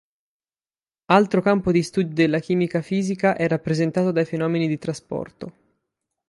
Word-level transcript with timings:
Altro 1.11 1.41
campo 1.43 1.71
di 1.71 1.83
studio 1.83 2.11
della 2.15 2.39
chimica 2.39 2.81
fisica 2.81 3.35
è 3.35 3.47
rappresentato 3.47 4.09
dai 4.09 4.25
fenomeni 4.25 4.67
di 4.67 4.79
trasporto. 4.79 5.53